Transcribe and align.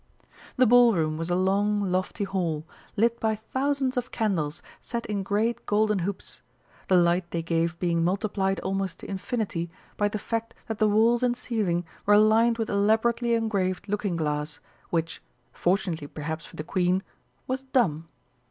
The 0.57 0.65
Ball 0.65 0.95
Room 0.95 1.15
was 1.15 1.29
a 1.29 1.35
long, 1.35 1.79
lofty 1.81 2.23
hall, 2.23 2.65
lit 2.95 3.19
by 3.19 3.35
thousands 3.35 3.97
of 3.97 4.09
candles 4.09 4.63
set 4.79 5.05
in 5.05 5.21
great 5.21 5.67
golden 5.67 5.99
hoops; 5.99 6.41
the 6.87 6.97
light 6.97 7.29
they 7.29 7.43
gave 7.43 7.77
being 7.77 8.03
multiplied 8.03 8.59
almost 8.61 8.97
to 9.01 9.05
infinity 9.07 9.69
by 9.97 10.07
the 10.07 10.17
fact 10.17 10.55
that 10.65 10.79
the 10.79 10.89
walls 10.89 11.21
and 11.21 11.37
ceiling 11.37 11.85
were 12.07 12.17
lined 12.17 12.57
with 12.57 12.71
elaborately 12.71 13.35
engraved 13.35 13.87
looking 13.87 14.15
glass, 14.15 14.59
which, 14.89 15.21
fortunately 15.53 16.07
perhaps 16.07 16.47
for 16.47 16.55
the 16.55 16.63
Queen, 16.63 17.03
was 17.45 17.61
dumb. 17.61 18.07